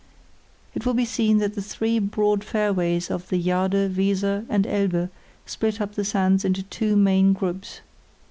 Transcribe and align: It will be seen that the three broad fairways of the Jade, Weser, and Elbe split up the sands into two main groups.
It 0.73 0.83
will 0.83 0.95
be 0.95 1.05
seen 1.05 1.37
that 1.37 1.53
the 1.53 1.61
three 1.61 1.99
broad 1.99 2.43
fairways 2.43 3.11
of 3.11 3.29
the 3.29 3.39
Jade, 3.39 3.95
Weser, 3.95 4.47
and 4.49 4.65
Elbe 4.65 5.09
split 5.45 5.79
up 5.79 5.93
the 5.93 6.03
sands 6.03 6.43
into 6.43 6.63
two 6.63 6.95
main 6.95 7.33
groups. 7.33 7.81